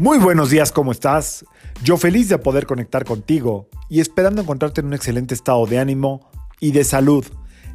[0.00, 1.44] Muy buenos días, ¿cómo estás?
[1.82, 6.30] Yo feliz de poder conectar contigo y esperando encontrarte en un excelente estado de ánimo
[6.60, 7.26] y de salud.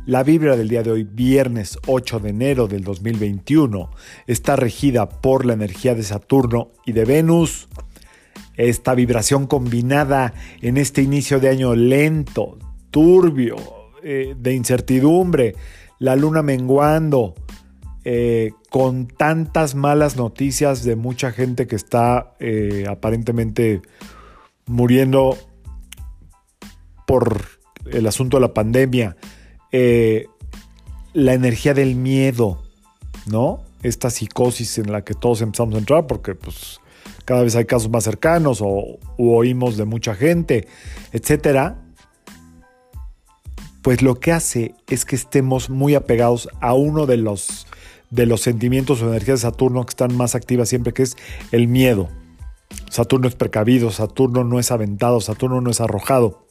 [0.06, 3.92] La vibra del día de hoy, viernes 8 de enero del 2021,
[4.26, 7.68] está regida por la energía de Saturno y de Venus.
[8.56, 12.58] Esta vibración combinada en este inicio de año lento,
[12.90, 13.58] turbio,
[14.02, 15.56] eh, de incertidumbre,
[16.00, 17.34] la luna menguando,
[18.06, 23.82] eh, con tantas malas noticias de mucha gente que está eh, aparentemente
[24.66, 25.38] muriendo
[27.08, 27.42] por
[27.86, 29.16] el asunto de la pandemia,
[29.72, 30.28] eh,
[31.14, 32.64] la energía del miedo,
[33.26, 33.64] ¿no?
[33.84, 36.80] Esta psicosis en la que todos empezamos a entrar porque pues
[37.26, 40.68] cada vez hay casos más cercanos o oímos de mucha gente,
[41.12, 41.84] etcétera
[43.84, 47.68] pues lo que hace es que estemos muy apegados a uno de los
[48.14, 51.18] de los sentimientos o energías de Saturno que están más activas siempre, que es
[51.52, 52.10] el miedo.
[52.90, 56.48] Saturno es precavido, Saturno no es aventado, Saturno no es arrojado.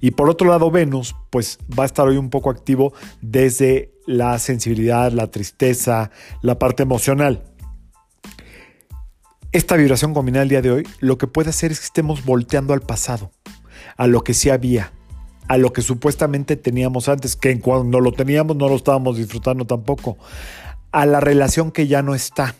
[0.00, 4.38] Y por otro lado, Venus, pues va a estar hoy un poco activo desde la
[4.38, 6.10] sensibilidad, la tristeza,
[6.42, 7.44] la parte emocional.
[9.50, 12.72] Esta vibración combinada el día de hoy lo que puede hacer es que estemos volteando
[12.72, 13.32] al pasado,
[13.96, 14.92] a lo que sí había,
[15.52, 20.16] a lo que supuestamente teníamos antes, que cuando lo teníamos no lo estábamos disfrutando tampoco,
[20.92, 22.54] a la relación que ya no está,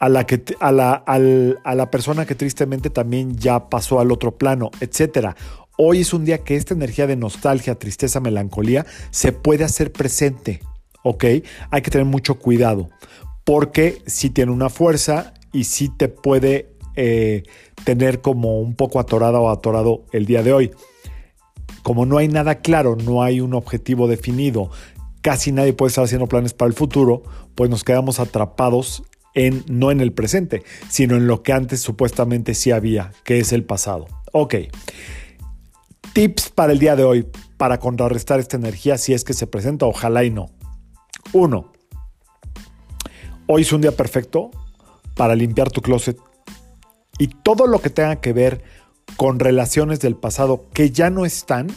[0.00, 4.36] a la, que, a la, a la persona que tristemente también ya pasó al otro
[4.36, 5.36] plano, etc.
[5.76, 10.62] Hoy es un día que esta energía de nostalgia, tristeza, melancolía se puede hacer presente,
[11.04, 11.26] ¿ok?
[11.70, 12.90] Hay que tener mucho cuidado,
[13.44, 17.44] porque si tiene una fuerza y si te puede eh,
[17.84, 20.72] tener como un poco atorada o atorado el día de hoy
[21.84, 24.70] como no hay nada claro, no hay un objetivo definido,
[25.20, 27.22] casi nadie puede estar haciendo planes para el futuro,
[27.54, 29.04] pues nos quedamos atrapados
[29.34, 33.52] en no en el presente, sino en lo que antes supuestamente sí había, que es
[33.52, 34.06] el pasado.
[34.32, 34.54] Ok.
[36.14, 37.26] Tips para el día de hoy
[37.58, 40.50] para contrarrestar esta energía si es que se presenta, ojalá y no.
[41.34, 41.70] Uno,
[43.46, 44.50] hoy es un día perfecto
[45.14, 46.16] para limpiar tu closet
[47.18, 48.64] y todo lo que tenga que ver
[49.16, 51.68] con relaciones del pasado que ya no están,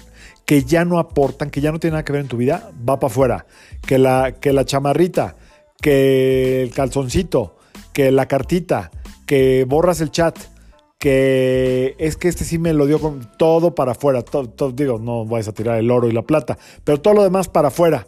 [0.46, 3.00] que ya no aportan, que ya no tienen nada que ver en tu vida, va
[3.00, 3.46] para afuera.
[3.86, 5.36] Que la, que la chamarrita,
[5.82, 7.58] que el calzoncito,
[7.94, 8.92] que la cartita,
[9.26, 10.38] que borras el chat,
[10.98, 14.24] que es que este sí me lo dio con todo para afuera.
[14.24, 17.48] Todo, digo, no vais a tirar el oro y la plata, pero todo lo demás
[17.50, 18.08] para afuera.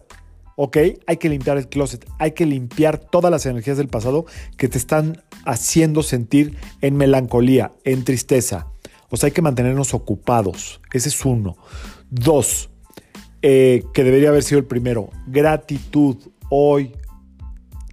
[0.55, 0.77] ¿Ok?
[1.07, 4.25] Hay que limpiar el closet, hay que limpiar todas las energías del pasado
[4.57, 8.67] que te están haciendo sentir en melancolía, en tristeza.
[9.09, 10.81] O sea, hay que mantenernos ocupados.
[10.93, 11.57] Ese es uno.
[12.09, 12.69] Dos,
[13.41, 16.17] eh, que debería haber sido el primero, gratitud.
[16.49, 16.93] Hoy,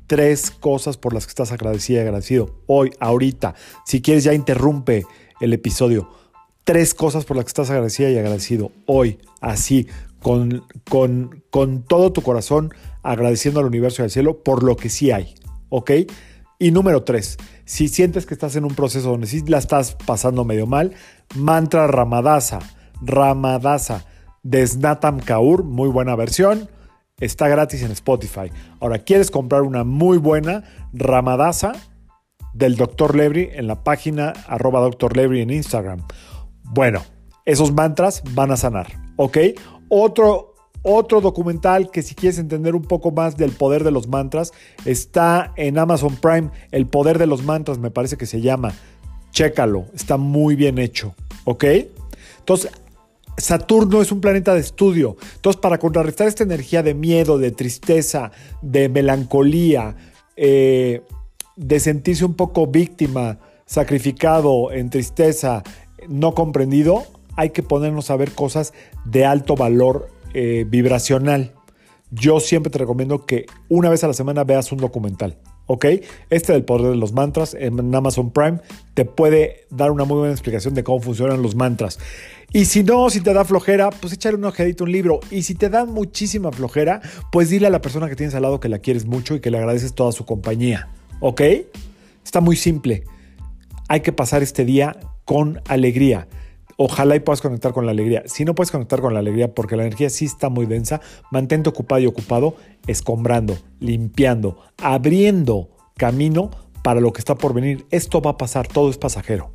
[0.07, 2.55] tres cosas por las que estás agradecida y agradecido.
[2.67, 3.55] Hoy, ahorita.
[3.85, 5.05] Si quieres, ya interrumpe
[5.41, 6.11] el episodio.
[6.65, 8.73] Tres cosas por las que estás agradecida y agradecido.
[8.87, 9.87] Hoy, así,
[10.21, 14.89] con, con, con todo tu corazón, agradeciendo al universo y al cielo por lo que
[14.89, 15.35] sí hay.
[15.69, 15.93] ¿Ok?
[16.59, 17.37] Y número tres,
[17.67, 20.95] si sientes que estás en un proceso donde sí la estás pasando medio mal,
[21.35, 22.61] mantra Ramadasa,
[23.03, 24.07] Ramadasa
[24.43, 26.71] de Snatam Kaur, muy buena versión,
[27.21, 28.51] está gratis en Spotify.
[28.81, 31.73] Ahora, ¿quieres comprar una muy buena Ramadasa
[32.55, 33.15] del Dr.
[33.17, 35.15] Lebri en la página arroba Dr.
[35.15, 36.07] Lebri en Instagram?
[36.63, 37.03] Bueno,
[37.45, 38.87] esos mantras van a sanar,
[39.17, 39.39] ¿ok?
[39.91, 40.56] Otro
[40.89, 44.53] otro documental que si quieres entender un poco más del poder de los mantras
[44.85, 48.73] está en Amazon Prime, El poder de los mantras me parece que se llama.
[49.33, 51.15] Chécalo, está muy bien hecho,
[51.45, 51.65] ¿ok?
[52.39, 52.71] Entonces,
[53.37, 55.17] Saturno es un planeta de estudio.
[55.35, 58.31] Entonces, para contrarrestar esta energía de miedo, de tristeza,
[58.63, 59.97] de melancolía,
[60.37, 61.03] eh,
[61.57, 65.65] de sentirse un poco víctima, sacrificado, en tristeza,
[66.09, 67.03] no comprendido,
[67.35, 68.73] hay que ponernos a ver cosas
[69.05, 71.55] de alto valor eh, vibracional,
[72.11, 75.39] yo siempre te recomiendo que una vez a la semana veas un documental.
[75.65, 75.87] ¿Ok?
[76.29, 78.61] Este del poder de los mantras en Amazon Prime
[78.93, 81.99] te puede dar una muy buena explicación de cómo funcionan los mantras.
[82.53, 85.21] Y si no, si te da flojera, pues échale un ojedito un libro.
[85.31, 87.01] Y si te da muchísima flojera,
[87.33, 89.51] pues dile a la persona que tienes al lado que la quieres mucho y que
[89.51, 90.91] le agradeces toda su compañía.
[91.21, 91.41] ¿Ok?
[92.23, 93.05] Está muy simple.
[93.89, 96.29] Hay que pasar este día con alegría.
[96.77, 98.23] Ojalá y puedas conectar con la alegría.
[98.27, 101.01] Si no puedes conectar con la alegría porque la energía sí está muy densa,
[101.31, 102.57] mantente ocupado y ocupado
[102.87, 106.51] escombrando, limpiando, abriendo camino
[106.83, 107.87] para lo que está por venir.
[107.91, 109.53] Esto va a pasar, todo es pasajero.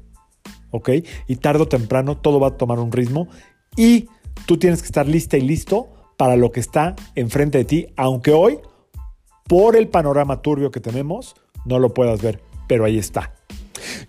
[0.71, 0.89] ¿Ok?
[1.27, 3.27] Y tarde o temprano todo va a tomar un ritmo
[3.75, 4.07] y
[4.45, 8.31] tú tienes que estar lista y listo para lo que está enfrente de ti, aunque
[8.31, 8.59] hoy,
[9.47, 11.35] por el panorama turbio que tenemos,
[11.65, 12.41] no lo puedas ver
[12.71, 13.33] pero ahí está.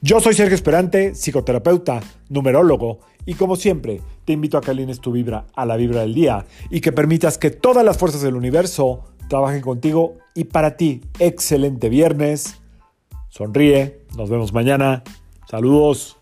[0.05, 5.13] Yo soy Sergio Esperante, psicoterapeuta, numerólogo, y como siempre, te invito a que alines tu
[5.13, 9.05] vibra a la vibra del día y que permitas que todas las fuerzas del universo
[9.29, 11.03] trabajen contigo y para ti.
[11.21, 12.61] Excelente viernes.
[13.29, 14.01] Sonríe.
[14.17, 15.05] Nos vemos mañana.
[15.49, 16.17] Saludos.